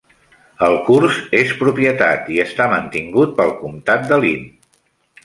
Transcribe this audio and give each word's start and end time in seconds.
El 0.67 0.77
curs 0.85 1.19
és 1.39 1.51
propietat 1.59 2.31
i 2.37 2.41
està 2.45 2.67
mantingut 2.71 3.37
pel 3.41 3.53
comtat 3.61 4.09
de 4.13 4.19
Linn. 4.25 4.49